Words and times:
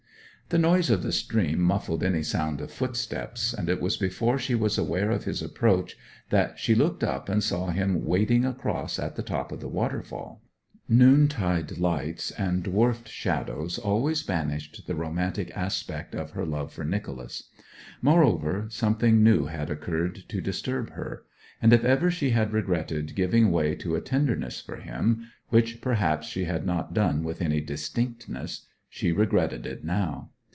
The 0.51 0.57
noise 0.57 0.89
of 0.89 1.01
the 1.01 1.13
stream 1.13 1.61
muffled 1.61 2.03
any 2.03 2.23
sound 2.23 2.59
of 2.59 2.73
footsteps, 2.73 3.53
and 3.53 3.69
it 3.69 3.79
was 3.79 3.95
before 3.95 4.37
she 4.37 4.53
was 4.53 4.77
aware 4.77 5.09
of 5.09 5.23
his 5.23 5.41
approach 5.41 5.95
that 6.29 6.59
she 6.59 6.75
looked 6.75 7.05
up 7.05 7.29
and 7.29 7.41
saw 7.41 7.67
him 7.69 8.03
wading 8.03 8.43
across 8.43 8.99
at 8.99 9.15
the 9.15 9.23
top 9.23 9.53
of 9.53 9.61
the 9.61 9.69
waterfall. 9.69 10.41
Noontide 10.89 11.77
lights 11.77 12.31
and 12.31 12.63
dwarfed 12.63 13.07
shadows 13.07 13.77
always 13.77 14.23
banished 14.23 14.85
the 14.87 14.93
romantic 14.95 15.55
aspect 15.55 16.13
of 16.13 16.31
her 16.31 16.45
love 16.45 16.73
for 16.73 16.83
Nicholas. 16.83 17.47
Moreover, 18.01 18.65
something 18.67 19.23
new 19.23 19.45
had 19.45 19.69
occurred 19.69 20.23
to 20.27 20.41
disturb 20.41 20.89
her; 20.89 21.23
and 21.61 21.71
if 21.71 21.85
ever 21.85 22.11
she 22.11 22.31
had 22.31 22.51
regretted 22.51 23.15
giving 23.15 23.51
way 23.53 23.73
to 23.75 23.95
a 23.95 24.01
tenderness 24.01 24.59
for 24.59 24.75
him 24.75 25.31
which 25.47 25.79
perhaps 25.79 26.27
she 26.27 26.43
had 26.43 26.65
not 26.65 26.93
done 26.93 27.23
with 27.23 27.41
any 27.41 27.61
distinctness 27.61 28.67
she 28.89 29.13
regretted 29.13 29.65
it 29.65 29.85
now. 29.85 30.29